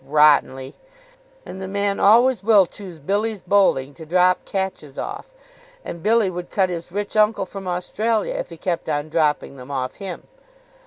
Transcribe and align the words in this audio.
"Rottenly. 0.03 0.73
And 1.45 1.61
the 1.61 1.67
man 1.67 1.99
always 1.99 2.41
will 2.43 2.65
choose 2.65 2.97
Billy's 2.97 3.39
bowling 3.39 3.93
to 3.93 4.03
drop 4.07 4.45
catches 4.45 4.97
off. 4.97 5.31
And 5.85 6.01
Billy 6.01 6.27
would 6.31 6.49
cut 6.49 6.69
his 6.69 6.91
rich 6.91 7.15
uncle 7.15 7.45
from 7.45 7.67
Australia 7.67 8.33
if 8.33 8.49
he 8.49 8.57
kept 8.57 8.89
on 8.89 9.09
dropping 9.09 9.57
them 9.57 9.69
off 9.69 9.97
him. 9.97 10.23